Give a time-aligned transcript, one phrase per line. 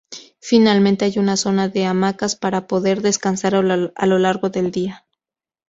[0.39, 3.61] Finalmente, hay una zona de hamacas para poder descansar a
[4.07, 5.05] lo largo del día.